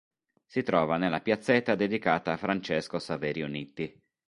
[0.47, 3.95] Si trova nella piazzetta dedicata a Francesco Saverio Nitti.